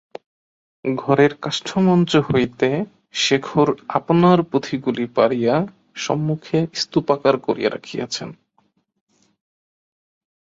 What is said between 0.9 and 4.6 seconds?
ঘরের কাষ্ঠমঞ্চ হইতে শেখর আপনার